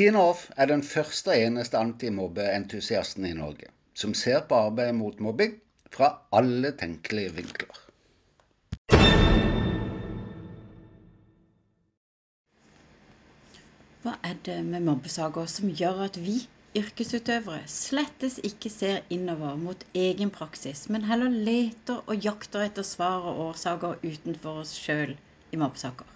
Tina 0.00 0.20
Off 0.30 0.46
er 0.56 0.70
den 0.70 0.80
første 0.80 1.28
og 1.28 1.42
eneste 1.44 1.76
antimobbeentusiasten 1.76 3.26
i 3.28 3.34
Norge 3.36 3.66
som 4.00 4.14
ser 4.16 4.46
på 4.48 4.56
arbeidet 4.56 4.94
mot 4.96 5.18
mobbing 5.20 5.58
fra 5.92 6.06
alle 6.38 6.70
tenkelige 6.80 7.34
vinkler. 7.36 7.80
Hva 14.00 14.14
er 14.24 14.38
det 14.48 14.56
med 14.70 14.86
mobbesaker 14.86 15.50
som 15.52 15.68
gjør 15.82 16.00
at 16.06 16.16
vi 16.16 16.38
yrkesutøvere 16.80 17.68
slettes 17.68 18.38
ikke 18.48 18.72
ser 18.72 19.02
innover 19.12 19.60
mot 19.66 19.84
egen 19.92 20.32
praksis, 20.32 20.86
men 20.88 21.04
heller 21.10 21.28
leter 21.50 22.00
og 22.06 22.24
jakter 22.24 22.64
etter 22.70 22.88
svar 22.88 23.28
og 23.34 23.44
årsaker 23.50 24.00
utenfor 24.00 24.62
oss 24.64 24.72
sjøl 24.80 25.12
i 25.52 25.60
mobbesaker? 25.60 26.08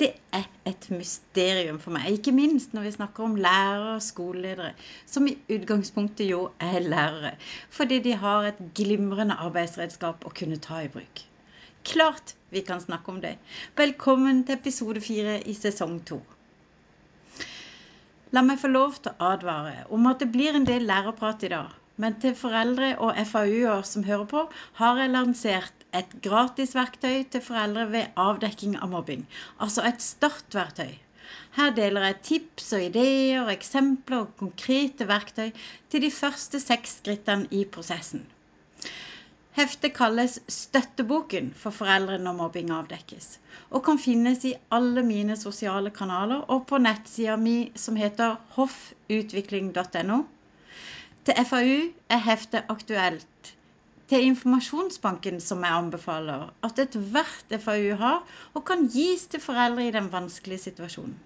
Det 0.00 0.10
er 0.32 0.46
et 0.68 0.86
mysterium 0.94 1.78
for 1.82 1.92
meg, 1.92 2.06
ikke 2.16 2.32
minst 2.32 2.72
når 2.72 2.86
vi 2.86 2.92
snakker 2.94 3.26
om 3.26 3.36
lærere 3.36 3.96
og 3.98 4.04
skoleledere, 4.04 4.72
som 5.06 5.26
i 5.28 5.36
utgangspunktet 5.52 6.30
jo 6.30 6.46
er 6.60 6.78
lærere, 6.80 7.34
fordi 7.70 7.98
de 8.06 8.14
har 8.22 8.48
et 8.48 8.62
glimrende 8.78 9.36
arbeidsredskap 9.36 10.24
å 10.24 10.32
kunne 10.40 10.60
ta 10.64 10.80
i 10.84 10.92
bruk. 10.92 11.24
Klart 11.84 12.34
vi 12.50 12.60
kan 12.64 12.80
snakke 12.80 13.12
om 13.12 13.20
det. 13.20 13.36
Velkommen 13.76 14.44
til 14.44 14.56
episode 14.56 15.00
fire 15.04 15.38
i 15.48 15.54
sesong 15.56 16.00
to. 16.08 16.20
La 18.36 18.42
meg 18.46 18.60
få 18.62 18.68
lov 18.70 18.98
til 19.02 19.12
å 19.12 19.30
advare 19.34 19.86
om 19.90 20.04
at 20.06 20.20
det 20.22 20.30
blir 20.32 20.56
en 20.56 20.68
del 20.68 20.84
lærerprat 20.86 21.44
i 21.44 21.52
dag. 21.52 21.76
Men 22.00 22.16
til 22.22 22.36
foreldre 22.38 22.94
og 23.04 23.18
FAU-er 23.28 23.82
som 23.84 24.04
hører 24.06 24.28
på, 24.30 24.44
har 24.80 25.00
jeg 25.00 25.12
lansert 25.12 25.79
et 25.98 26.16
gratis 26.22 26.74
verktøy 26.76 27.22
til 27.32 27.42
foreldre 27.44 27.86
ved 27.92 28.18
avdekking 28.24 28.76
av 28.78 28.90
mobbing. 28.94 29.24
Altså 29.60 29.84
et 29.88 30.02
startverktøy. 30.04 30.92
Her 31.56 31.70
deler 31.74 32.06
jeg 32.06 32.18
tips 32.26 32.72
og 32.76 32.84
ideer, 32.88 33.48
eksempler 33.52 34.24
og 34.24 34.34
konkrete 34.38 35.06
verktøy 35.10 35.50
til 35.90 36.04
de 36.04 36.10
første 36.14 36.60
seks 36.62 36.96
skrittene 37.00 37.50
i 37.54 37.64
prosessen. 37.76 38.24
Heftet 39.58 39.94
kalles 39.96 40.38
Støtteboken 40.46 41.50
for 41.58 41.74
foreldre 41.74 42.18
når 42.22 42.36
mobbing 42.38 42.70
avdekkes, 42.74 43.32
og 43.70 43.82
kan 43.88 43.98
finnes 43.98 44.44
i 44.46 44.54
alle 44.70 45.02
mine 45.06 45.36
sosiale 45.36 45.90
kanaler 45.90 46.44
og 46.54 46.68
på 46.70 46.78
nettsida 46.78 47.34
mi 47.36 47.56
som 47.74 47.98
heter 47.98 48.38
hoffutvikling.no. 48.58 50.20
Til 51.26 51.44
FAU 51.50 51.80
er 52.14 52.22
heftet 52.30 52.70
aktuelt 52.72 53.54
til 54.10 54.26
informasjonsbanken 54.26 55.38
som 55.44 55.62
jeg 55.62 55.78
anbefaler 55.78 56.48
at 56.66 56.80
ethvert 56.82 57.54
FAU 57.62 57.94
har, 58.00 58.22
og 58.54 58.64
kan 58.66 58.88
gis 58.90 59.28
til 59.30 59.42
foreldre 59.42 59.86
i 59.86 59.94
den 59.94 60.10
vanskelige 60.12 60.66
situasjonen. 60.66 61.18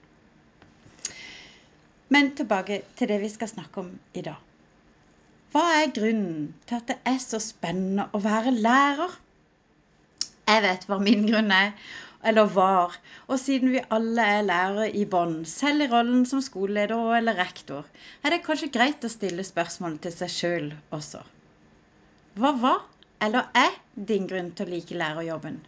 Men 2.12 2.34
tilbake 2.36 2.82
til 2.98 3.08
det 3.08 3.22
vi 3.22 3.30
skal 3.32 3.48
snakke 3.48 3.80
om 3.80 3.92
i 4.14 4.22
dag. 4.26 4.36
Hva 5.54 5.62
er 5.80 5.92
grunnen 5.96 6.48
til 6.68 6.76
at 6.76 6.88
det 6.90 6.98
er 7.08 7.20
så 7.22 7.40
spennende 7.40 8.08
å 8.12 8.20
være 8.22 8.52
lærer? 8.52 9.12
Jeg 10.44 10.64
vet 10.66 10.84
hva 10.90 10.98
min 11.00 11.24
grunn 11.30 11.52
er, 11.54 11.72
eller 12.28 12.50
var. 12.52 12.98
Og 13.28 13.40
siden 13.40 13.72
vi 13.72 13.84
alle 13.96 14.26
er 14.36 14.44
lærere 14.44 14.90
i 14.92 15.06
bånn, 15.08 15.38
selv 15.48 15.86
i 15.86 15.88
rollen 15.92 16.26
som 16.28 16.42
skoleleder 16.44 17.16
eller 17.20 17.40
rektor, 17.40 17.88
er 18.22 18.34
det 18.34 18.42
kanskje 18.44 18.72
greit 18.74 19.06
å 19.06 19.12
stille 19.12 19.46
spørsmål 19.46 19.96
til 20.04 20.16
seg 20.18 20.34
sjøl 20.36 20.68
også. 20.98 21.22
Hva 22.34 22.50
var 22.58 22.80
eller 23.22 23.46
er 23.54 23.76
din 24.10 24.24
grunn 24.26 24.48
til 24.58 24.66
å 24.66 24.72
like 24.72 24.96
lærerjobben? 24.98 25.60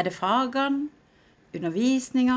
Er 0.00 0.06
det 0.06 0.14
fagene, 0.16 0.86
undervisninga, 1.52 2.36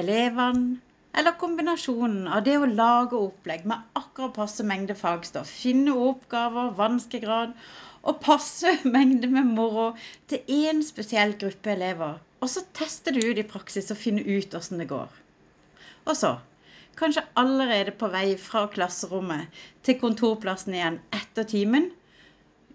elevene 0.00 0.78
eller 1.20 1.36
kombinasjonen 1.40 2.30
av 2.32 2.46
det 2.46 2.54
å 2.56 2.68
lage 2.70 3.18
opplegg 3.18 3.66
med 3.68 3.84
akkurat 4.00 4.32
passe 4.38 4.64
mengde 4.64 4.96
fagstoff, 4.96 5.52
finne 5.52 5.92
oppgaver, 6.06 6.72
vanskegrad 6.78 7.52
og 8.08 8.22
passe 8.24 8.72
mengde 8.96 9.28
med 9.36 9.52
moro 9.52 9.90
til 10.32 10.48
én 10.56 10.80
spesiell 10.86 11.36
gruppe 11.36 11.74
elever, 11.74 12.16
og 12.40 12.52
så 12.54 12.64
tester 12.80 13.12
du 13.12 13.20
ut 13.20 13.42
i 13.42 13.46
praksis 13.52 13.92
og 13.92 14.00
finner 14.00 14.24
ut 14.24 14.56
åssen 14.56 14.80
det 14.80 14.88
går. 14.94 15.12
Og 16.08 16.16
så, 16.16 16.32
kanskje 16.96 17.28
allerede 17.36 17.92
på 18.00 18.08
vei 18.16 18.30
fra 18.40 18.64
klasserommet 18.72 19.64
til 19.84 20.00
kontorplassen 20.00 20.80
igjen 20.80 21.00
etter 21.20 21.44
timen, 21.52 21.92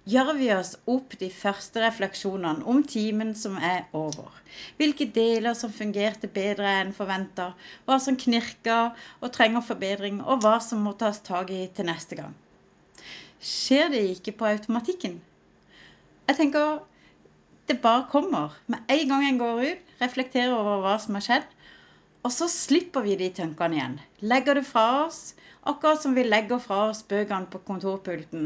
gjør 0.10 0.32
vi 0.38 0.48
oss 0.54 0.74
opp 0.90 1.14
de 1.22 1.30
første 1.30 1.82
refleksjonene 1.84 2.66
om 2.70 2.82
timen 2.88 3.36
som 3.38 3.58
er 3.62 3.86
over. 3.98 4.32
Hvilke 4.80 5.06
deler 5.14 5.54
som 5.58 5.74
fungerte 5.74 6.30
bedre 6.32 6.70
enn 6.82 6.94
forventa, 6.96 7.52
hva 7.86 8.00
som 8.02 8.18
knirker 8.18 8.96
og 9.22 9.34
trenger 9.36 9.66
forbedring, 9.66 10.22
og 10.22 10.42
hva 10.42 10.58
som 10.64 10.82
må 10.86 10.96
tas 10.98 11.22
tak 11.26 11.54
i 11.54 11.68
til 11.76 11.90
neste 11.92 12.18
gang. 12.18 12.34
Skjer 13.42 13.90
det 13.94 14.02
ikke 14.16 14.36
på 14.40 14.50
automatikken? 14.50 15.20
Jeg 16.30 16.38
tenker 16.38 16.82
det 17.70 17.80
bare 17.82 18.08
kommer. 18.12 18.58
Med 18.68 18.86
en 18.90 19.08
gang 19.10 19.26
en 19.26 19.40
går 19.42 19.64
ut, 19.64 19.90
reflekterer 20.02 20.54
over 20.56 20.82
hva 20.84 20.98
som 21.02 21.18
har 21.18 21.26
skjedd, 21.26 21.50
og 22.22 22.32
så 22.34 22.48
slipper 22.52 23.06
vi 23.06 23.18
de 23.20 23.30
tankene 23.42 23.78
igjen. 23.78 24.00
Legger 24.22 24.60
det 24.60 24.68
fra 24.70 24.88
oss 25.06 25.32
Akkurat 25.64 26.02
som 26.02 26.16
vi 26.16 26.24
legger 26.24 26.58
fra 26.58 26.78
oss 26.90 27.04
bøkene 27.06 27.46
på 27.54 27.60
kontorpulten. 27.68 28.46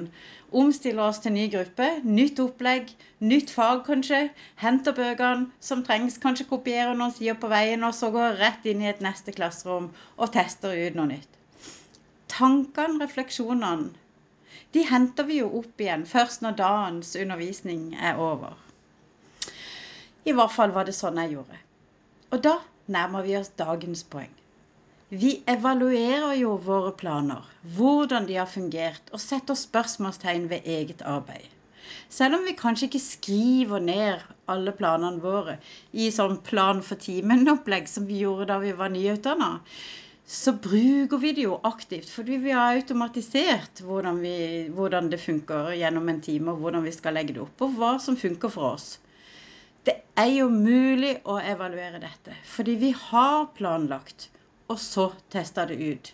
Omstiller 0.51 1.05
oss 1.05 1.21
til 1.23 1.31
ny 1.31 1.45
gruppe, 1.53 1.85
nytt 2.03 2.41
opplegg, 2.43 2.89
nytt 3.23 3.53
fag 3.55 3.85
kanskje. 3.87 4.19
Henter 4.59 4.95
bøkene 4.97 5.47
som 5.63 5.83
trengs, 5.87 6.17
kanskje 6.25 6.47
kopierer 6.49 6.91
noen 6.99 7.15
sider 7.15 7.39
på 7.39 7.47
veien, 7.53 7.87
og 7.87 7.95
så 7.95 8.11
går 8.11 8.35
rett 8.41 8.67
inn 8.67 8.83
i 8.83 8.91
et 8.91 8.99
neste 9.05 9.31
klasserom 9.37 9.87
og 10.17 10.33
tester 10.35 10.75
ut 10.75 10.99
noe 10.99 11.13
nytt. 11.13 11.39
Tankene, 12.35 12.99
refleksjonene, 13.05 13.93
de 14.75 14.83
henter 14.83 15.31
vi 15.31 15.39
jo 15.39 15.47
opp 15.61 15.79
igjen 15.79 16.03
først 16.03 16.43
når 16.43 16.59
dagens 16.59 17.15
undervisning 17.15 17.93
er 17.95 18.19
over. 18.19 18.59
I 20.27 20.35
hvert 20.35 20.51
fall 20.51 20.75
var 20.75 20.83
det 20.83 20.99
sånn 20.99 21.21
jeg 21.23 21.37
gjorde. 21.37 21.63
Og 22.35 22.41
da 22.43 22.57
nærmer 22.91 23.25
vi 23.25 23.37
oss 23.37 23.51
dagens 23.59 24.03
poeng. 24.03 24.31
Vi 25.09 25.31
evaluerer 25.47 26.33
jo 26.39 26.55
våre 26.65 26.91
planer, 26.97 27.43
hvordan 27.77 28.25
de 28.29 28.39
har 28.39 28.49
fungert, 28.49 29.11
og 29.13 29.21
setter 29.21 29.57
spørsmålstegn 29.57 30.49
ved 30.49 30.65
eget 30.65 31.03
arbeid. 31.05 31.51
Selv 32.09 32.39
om 32.39 32.45
vi 32.47 32.55
kanskje 32.57 32.87
ikke 32.87 33.01
skriver 33.03 33.83
ned 33.85 34.23
alle 34.49 34.73
planene 34.77 35.21
våre 35.21 35.59
i 35.93 36.09
sånn 36.13 36.39
plan 36.47 36.81
for 36.85 37.01
timen-opplegg 37.01 37.87
som 37.89 38.09
vi 38.09 38.23
gjorde 38.23 38.49
da 38.49 38.57
vi 38.63 38.73
var 38.79 38.93
nyutdanna, 38.93 39.51
så 40.25 40.55
bruker 40.57 41.21
vi 41.21 41.31
det 41.37 41.45
jo 41.45 41.59
aktivt. 41.69 42.09
Fordi 42.09 42.37
vi 42.41 42.53
har 42.57 42.73
automatisert 42.73 43.81
hvordan, 43.85 44.21
vi, 44.25 44.35
hvordan 44.73 45.09
det 45.13 45.21
funker 45.21 45.73
gjennom 45.77 46.09
en 46.09 46.21
time, 46.21 46.53
og 46.53 46.65
hvordan 46.65 46.85
vi 46.85 46.93
skal 46.95 47.17
legge 47.17 47.37
det 47.37 47.45
opp, 47.45 47.61
og 47.61 47.77
hva 47.77 47.95
som 48.01 48.17
funker 48.17 48.53
for 48.53 48.73
oss. 48.73 48.95
Er 50.15 50.29
jo 50.31 50.45
mulig 50.47 51.17
å 51.27 51.33
evaluere 51.43 51.99
dette, 51.99 52.37
fordi 52.47 52.77
vi 52.79 52.91
har 52.95 53.49
planlagt 53.57 54.29
og 54.71 54.79
så 54.79 55.09
testa 55.33 55.65
det 55.67 55.75
ut. 55.75 56.11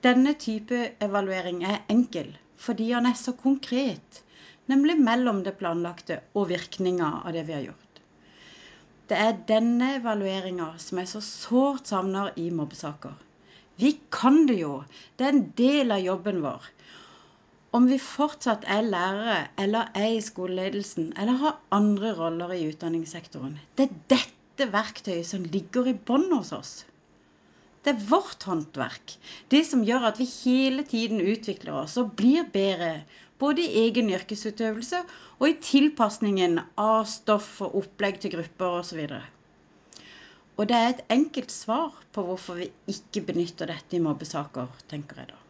Denne 0.00 0.32
type 0.40 0.78
evaluering 1.04 1.60
er 1.68 1.82
enkel 1.92 2.32
fordi 2.60 2.86
han 2.92 3.08
er 3.08 3.18
så 3.20 3.34
konkret, 3.36 4.22
nemlig 4.72 4.96
mellom 5.00 5.42
det 5.44 5.58
planlagte 5.60 6.22
og 6.32 6.48
virkninga 6.50 7.10
av 7.20 7.36
det 7.36 7.44
vi 7.48 7.56
har 7.56 7.66
gjort. 7.68 8.00
Det 9.12 9.20
er 9.28 9.38
denne 9.48 9.94
evalueringa 9.98 10.72
som 10.80 11.00
jeg 11.00 11.12
så 11.12 11.22
sårt 11.24 11.88
savner 11.92 12.32
i 12.40 12.48
mobbesaker. 12.54 13.16
Vi 13.80 13.94
kan 14.12 14.46
det 14.48 14.60
jo, 14.60 14.82
det 15.16 15.26
er 15.26 15.34
en 15.34 15.46
del 15.56 15.92
av 15.96 16.04
jobben 16.04 16.40
vår. 16.44 16.68
Om 17.70 17.84
vi 17.86 18.00
fortsatt 18.02 18.64
er 18.66 18.82
lærere 18.82 19.34
eller 19.62 19.90
er 19.94 20.16
i 20.16 20.22
skoleledelsen 20.26 21.12
eller 21.22 21.36
har 21.38 21.58
andre 21.76 22.08
roller 22.18 22.50
i 22.56 22.64
utdanningssektoren, 22.66 23.60
det 23.78 23.84
er 23.86 23.98
dette 24.10 24.66
verktøyet 24.72 25.28
som 25.28 25.44
ligger 25.52 25.86
i 25.86 25.94
bånn 25.94 26.26
hos 26.32 26.50
oss. 26.56 26.72
Det 27.84 27.92
er 27.92 28.00
vårt 28.08 28.42
håndverk. 28.42 29.14
Det 29.54 29.60
som 29.68 29.84
gjør 29.86 30.08
at 30.08 30.18
vi 30.18 30.26
hele 30.32 30.82
tiden 30.82 31.22
utvikler 31.22 31.78
oss 31.84 31.94
og 32.02 32.10
blir 32.18 32.48
bedre. 32.52 33.04
Både 33.38 33.62
i 33.62 33.84
egen 33.86 34.10
yrkesutøvelse 34.12 35.04
og 35.38 35.46
i 35.46 35.54
tilpasningen 35.64 36.58
av 36.74 37.06
stoff 37.08 37.52
og 37.64 37.76
opplegg 37.84 38.18
til 38.20 38.34
grupper 38.34 38.80
osv. 38.80 39.04
Og 40.58 40.66
det 40.68 40.76
er 40.80 40.90
et 40.90 41.06
enkelt 41.14 41.54
svar 41.54 41.94
på 42.12 42.26
hvorfor 42.26 42.58
vi 42.64 42.68
ikke 42.90 43.22
benytter 43.30 43.70
dette 43.70 43.96
i 43.96 44.02
mobbesaker, 44.02 44.74
tenker 44.90 45.22
jeg 45.22 45.30
da 45.30 45.40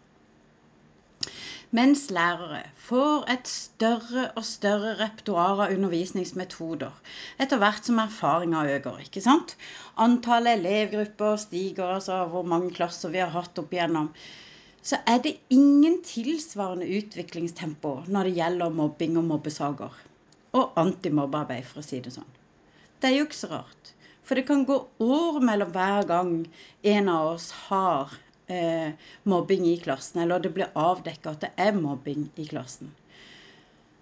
mens 1.76 2.08
lærere 2.10 2.64
får 2.74 3.28
et 3.30 3.48
større 3.48 4.24
og 4.38 4.44
større 4.46 4.96
repertoar 4.98 5.62
av 5.66 5.74
undervisningsmetoder 5.76 7.14
etter 7.42 7.60
hvert 7.62 7.86
som 7.86 8.00
erfaringa 8.02 8.64
øker. 8.76 8.98
ikke 9.04 9.22
sant? 9.22 9.56
Antallet 9.96 10.58
elevgrupper 10.58 11.36
stiger, 11.36 11.94
altså 11.94 12.24
hvor 12.32 12.42
mange 12.42 12.72
klasser 12.74 13.12
vi 13.14 13.22
har 13.22 13.30
hatt 13.34 13.58
opp 13.62 13.72
igjennom. 13.74 14.10
Så 14.82 14.98
er 15.06 15.20
det 15.22 15.36
ingen 15.50 16.00
tilsvarende 16.02 16.88
utviklingstempo 16.88 18.00
når 18.08 18.30
det 18.30 18.36
gjelder 18.40 18.74
mobbing 18.74 19.18
og 19.20 19.28
mobbesaker. 19.28 19.94
Og 20.56 20.72
antimobbearbeid, 20.80 21.62
for 21.68 21.78
å 21.78 21.86
si 21.86 22.00
det 22.02 22.10
sånn. 22.16 22.26
Det 22.98 23.10
er 23.10 23.20
jo 23.20 23.26
ikke 23.28 23.38
så 23.44 23.52
rart. 23.52 23.92
For 24.26 24.34
det 24.38 24.48
kan 24.48 24.64
gå 24.66 24.76
år 25.04 25.38
mellom 25.44 25.70
hver 25.74 26.08
gang 26.08 26.32
en 26.82 27.12
av 27.12 27.36
oss 27.36 27.50
har 27.68 28.16
eh, 28.50 28.92
mobbing 29.30 29.66
i 29.70 29.78
klassen, 29.82 30.22
eller 30.24 30.42
det 30.42 30.52
blir 30.56 30.72
avdekka 30.78 31.34
at 31.34 31.44
det 31.46 31.50
er 31.56 31.76
mobbing 31.78 32.28
i 32.36 32.46
klassen. 32.50 32.92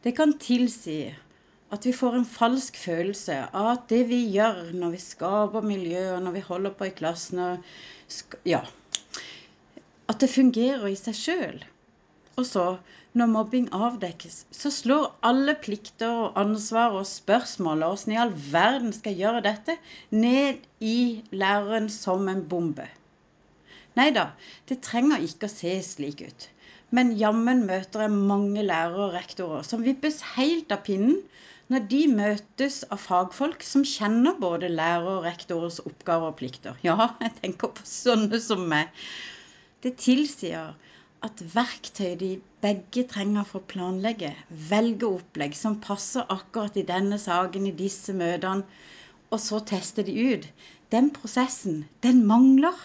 Det 0.04 0.14
kan 0.16 0.36
tilsi 0.40 1.00
at 1.74 1.84
vi 1.84 1.92
får 1.92 2.16
en 2.16 2.28
falsk 2.28 2.76
følelse 2.80 3.38
av 3.52 3.72
at 3.74 3.88
det 3.92 4.04
vi 4.08 4.22
gjør 4.32 4.70
når 4.72 4.94
vi 4.94 5.00
skaper 5.04 5.66
miljø, 5.66 6.04
og 6.14 6.22
når 6.24 6.38
vi 6.38 6.44
holder 6.46 6.76
på 6.78 6.88
i 6.88 6.94
klassen 7.00 7.42
og 7.44 7.72
Ja. 8.48 8.62
At 10.08 10.22
det 10.22 10.30
fungerer 10.32 10.86
i 10.88 10.94
seg 10.96 11.16
sjøl. 11.16 11.58
Og 12.40 12.46
så, 12.48 12.64
når 13.12 13.28
mobbing 13.34 13.66
avdekkes, 13.76 14.38
så 14.54 14.70
slår 14.72 15.10
alle 15.26 15.52
plikter 15.60 16.08
og 16.08 16.38
ansvar 16.40 16.96
og 16.96 17.04
spørsmål 17.10 17.84
og 17.84 17.98
åssen 17.98 18.14
i 18.14 18.20
all 18.22 18.32
verden 18.52 18.94
skal 18.96 19.18
gjøre 19.20 19.44
dette, 19.44 19.76
ned 20.10 20.64
i 20.80 21.20
læreren 21.42 21.90
som 21.92 22.30
en 22.32 22.46
bombe. 22.48 22.88
Nei 23.98 24.10
da, 24.14 24.30
det 24.70 24.80
trenger 24.86 25.24
ikke 25.26 25.48
å 25.48 25.52
se 25.52 25.74
slik 25.82 26.22
ut. 26.22 26.48
Men 26.94 27.12
jammen 27.20 27.66
møter 27.68 28.06
jeg 28.06 28.14
mange 28.14 28.62
lærere 28.64 29.08
og 29.08 29.16
rektorer 29.16 29.66
som 29.66 29.82
vippes 29.84 30.22
helt 30.36 30.72
av 30.72 30.84
pinnen 30.86 31.18
når 31.68 31.84
de 31.90 32.02
møtes 32.08 32.78
av 32.88 33.02
fagfolk 33.02 33.64
som 33.66 33.84
kjenner 33.84 34.38
både 34.40 34.70
lærer 34.72 35.08
og 35.18 35.26
rektorers 35.26 35.82
oppgaver 35.84 36.30
og 36.30 36.38
plikter. 36.38 36.78
Ja, 36.86 37.10
jeg 37.20 37.34
tenker 37.42 37.74
på 37.76 37.84
sånne 37.88 38.40
som 38.40 38.64
meg. 38.70 38.88
Det 39.84 39.98
tilsier 40.00 40.72
at 41.26 41.42
verktøy 41.52 42.14
de 42.20 42.30
begge 42.62 43.04
trenger 43.10 43.44
for 43.46 43.60
å 43.60 43.68
planlegge, 43.68 44.32
velge 44.70 45.10
opplegg 45.10 45.56
som 45.58 45.76
passer 45.82 46.24
akkurat 46.32 46.76
i 46.78 46.86
denne 46.88 47.18
saken, 47.20 47.66
i 47.68 47.74
disse 47.76 48.14
møtene, 48.16 48.64
og 49.28 49.42
så 49.44 49.60
teste 49.68 50.06
de 50.06 50.14
ut, 50.32 50.46
den 50.94 51.10
prosessen, 51.12 51.82
den 52.06 52.22
mangler. 52.26 52.78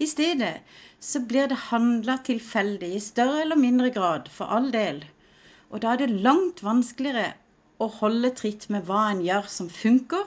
I 0.00 0.08
stedet 0.08 0.62
så 1.00 1.20
blir 1.28 1.48
det 1.50 1.58
handla 1.68 2.16
tilfeldig 2.24 2.88
i 2.96 3.02
større 3.04 3.42
eller 3.44 3.60
mindre 3.60 3.90
grad, 3.92 4.28
for 4.32 4.48
all 4.48 4.70
del. 4.72 5.02
Og 5.70 5.82
da 5.84 5.92
er 5.92 6.02
det 6.02 6.22
langt 6.24 6.62
vanskeligere 6.64 7.34
å 7.80 7.88
holde 8.00 8.32
tritt 8.36 8.66
med 8.72 8.88
hva 8.88 9.10
en 9.10 9.20
gjør 9.24 9.48
som 9.52 9.68
funker, 9.72 10.24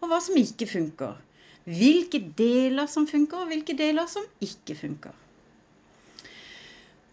og 0.00 0.10
hva 0.10 0.20
som 0.22 0.38
ikke 0.38 0.68
funker. 0.70 1.18
Hvilke 1.66 2.22
deler 2.38 2.86
som 2.90 3.06
funker, 3.10 3.42
og 3.42 3.50
hvilke 3.50 3.74
deler 3.78 4.06
som 4.10 4.26
ikke 4.42 4.78
funker. 4.78 5.14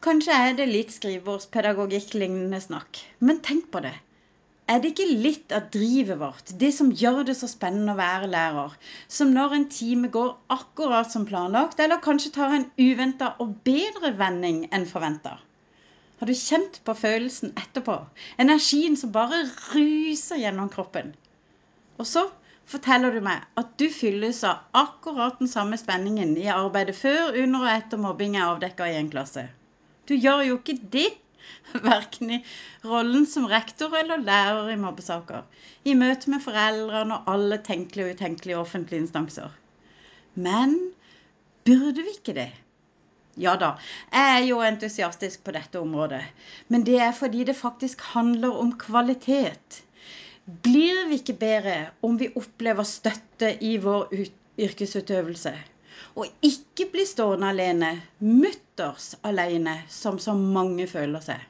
Kanskje 0.04 0.36
er 0.36 0.58
det 0.58 0.70
litt 0.70 0.94
skrivebordspedagogikk-lignende 0.94 2.60
snakk, 2.62 3.00
men 3.24 3.42
tenk 3.46 3.70
på 3.74 3.82
det. 3.86 3.96
Er 4.72 4.80
det 4.80 4.94
ikke 4.94 5.06
litt 5.26 5.52
av 5.52 5.66
drivet 5.74 6.20
vårt, 6.22 6.52
det 6.60 6.70
som 6.72 6.92
gjør 6.96 7.26
det 7.28 7.34
så 7.36 7.50
spennende 7.52 7.96
å 7.96 8.00
være 8.00 8.30
lærer, 8.32 8.76
som 9.12 9.34
når 9.36 9.56
en 9.58 9.66
time 9.78 10.12
går 10.14 10.30
akkurat 10.56 11.12
som 11.12 11.26
planlagt, 11.28 11.82
eller 11.84 12.00
kanskje 12.04 12.32
tar 12.38 12.56
en 12.56 12.70
uventa 12.80 13.34
og 13.44 13.58
bedre 13.68 14.14
vending 14.22 14.62
enn 14.72 14.88
forventa? 14.88 15.36
Har 16.22 16.32
du 16.32 16.36
kjent 16.40 16.80
på 16.88 16.96
følelsen 16.96 17.52
etterpå? 17.60 17.98
Energien 18.40 18.96
som 18.96 19.12
bare 19.12 19.42
ruser 19.74 20.40
gjennom 20.40 20.70
kroppen. 20.72 21.12
Og 22.00 22.08
så 22.08 22.30
forteller 22.64 23.12
du 23.12 23.20
meg 23.26 23.44
at 23.60 23.74
du 23.82 23.90
fylles 23.92 24.40
av 24.48 24.64
akkurat 24.80 25.42
den 25.42 25.52
samme 25.52 25.76
spenningen 25.82 26.38
i 26.40 26.48
arbeidet 26.54 26.96
før, 26.96 27.36
under 27.44 27.66
og 27.66 27.74
etter 27.74 28.00
mobbing 28.00 28.40
er 28.40 28.48
avdekka 28.54 28.88
i 28.88 28.96
en 29.02 29.12
klasse. 29.12 29.50
Du 30.08 30.16
gjør 30.16 30.46
jo 30.48 30.62
ikke 30.62 30.80
det, 30.96 31.10
verken 31.90 32.32
i 32.38 32.40
rollen 32.88 33.28
som 33.30 33.48
rektor 33.52 33.94
eller 33.98 34.24
lærer 34.24 34.72
i 34.74 34.80
mobbesaker, 34.80 35.44
i 35.86 35.96
møte 35.98 36.32
med 36.34 36.44
foreldrene 36.46 37.20
og 37.20 37.32
alle 37.36 37.60
tenkelige 37.66 38.10
og 38.10 38.18
utenkelige 38.18 38.60
offentlige 38.60 39.06
instanser. 39.06 39.56
Men 40.36 40.78
burde 41.66 42.04
vi 42.04 42.18
ikke 42.18 42.38
det? 42.38 42.52
Ja 43.40 43.56
da, 43.58 43.72
jeg 44.14 44.34
er 44.36 44.44
jo 44.46 44.60
entusiastisk 44.62 45.42
på 45.46 45.54
dette 45.56 45.80
området, 45.82 46.22
men 46.70 46.86
det 46.86 47.00
er 47.02 47.16
fordi 47.18 47.44
det 47.50 47.58
faktisk 47.58 48.02
handler 48.14 48.54
om 48.62 48.76
kvalitet. 48.78 49.82
Blir 50.46 51.08
vi 51.10 51.18
ikke 51.22 51.40
bedre 51.42 51.78
om 52.06 52.20
vi 52.20 52.30
opplever 52.36 52.86
støtte 52.86 53.56
i 53.64 53.78
vår 53.82 54.12
yrkesutøvelse? 54.60 55.54
Og 56.16 56.30
ikke 56.46 56.88
bli 56.94 57.06
stående 57.10 57.50
alene, 57.54 57.90
mutters 58.20 59.14
alene, 59.26 59.82
som 59.90 60.20
så 60.22 60.36
mange 60.38 60.88
føler 60.92 61.24
seg. 61.26 61.50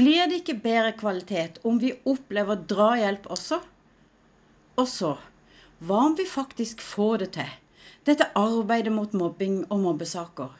Blir 0.00 0.30
det 0.30 0.40
ikke 0.40 0.60
bedre 0.62 0.92
kvalitet 0.96 1.58
om 1.68 1.80
vi 1.82 1.92
opplever 2.08 2.60
drahjelp 2.70 3.26
også? 3.34 3.58
Og 4.80 4.86
så, 4.88 5.10
hva 5.84 6.06
om 6.08 6.14
vi 6.16 6.24
faktisk 6.28 6.80
får 6.84 7.24
det 7.24 7.30
til? 7.36 7.52
Dette 8.08 8.30
arbeidet 8.38 8.92
mot 8.96 9.12
mobbing 9.12 9.62
og 9.68 9.82
mobbesaker. 9.82 10.54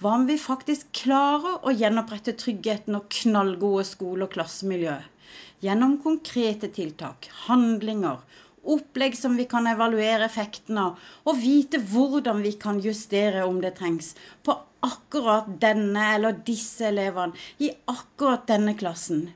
Hva 0.00 0.14
om 0.16 0.24
vi 0.28 0.38
faktisk 0.40 0.88
klarer 1.02 1.58
å 1.66 1.74
gjenopprette 1.74 2.32
tryggheten 2.40 2.96
og 2.96 3.10
knallgode 3.12 3.84
skole- 3.88 4.24
og 4.24 4.32
klassemiljø? 4.36 4.96
Gjennom 5.64 5.98
konkrete 6.04 6.70
tiltak, 6.72 7.28
handlinger 7.48 8.22
opplegg 8.74 9.16
som 9.18 9.36
vi 9.38 9.46
kan 9.50 9.66
evaluere 9.70 10.26
effekten 10.26 10.78
av, 10.82 11.00
og 11.24 11.40
vite 11.42 11.80
hvordan 11.92 12.42
vi 12.44 12.52
kan 12.60 12.80
justere 12.84 13.44
om 13.46 13.60
det 13.64 13.74
trengs, 13.80 14.14
på 14.44 14.56
akkurat 14.86 15.48
denne 15.62 16.04
eller 16.14 16.38
disse 16.46 16.86
elevene 16.90 17.36
i 17.58 17.72
akkurat 17.90 18.46
denne 18.50 18.76
klassen. 18.78 19.28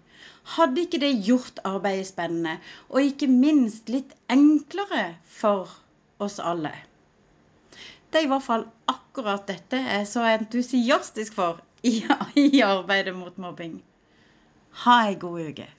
Hadde 0.57 0.85
ikke 0.85 1.01
det 1.03 1.13
gjort 1.27 1.61
arbeidet 1.67 2.09
spennende, 2.11 2.57
og 2.91 3.03
ikke 3.09 3.31
minst 3.31 3.91
litt 3.93 4.15
enklere 4.31 5.13
for 5.39 5.71
oss 6.23 6.39
alle? 6.43 6.75
Det 8.13 8.21
er 8.21 8.27
i 8.27 8.33
hvert 8.33 8.45
fall 8.45 8.67
akkurat 8.91 9.47
dette 9.49 9.79
jeg 9.81 10.03
er 10.03 10.09
så 10.09 10.27
entusiastisk 10.35 11.39
for 11.39 11.63
i, 11.83 12.03
i 12.37 12.61
arbeidet 12.67 13.15
mot 13.17 13.39
mobbing. 13.41 13.79
Ha 14.85 14.99
ei 15.09 15.17
god 15.21 15.41
uke. 15.53 15.71